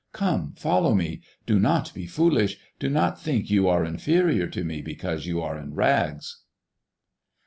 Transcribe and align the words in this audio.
Come, 0.13 0.53
follow 0.57 0.95
me! 0.95 1.21
Do 1.45 1.59
not 1.59 1.93
be 1.93 2.07
foolish; 2.07 2.57
do 2.79 2.89
not 2.89 3.21
think 3.21 3.51
you 3.51 3.67
are 3.69 3.85
inferior 3.85 4.47
to 4.47 4.63
me 4.63 4.81
because 4.81 5.27
you 5.27 5.41
are 5.43 5.59
in 5.59 5.75
rags." 5.75 6.41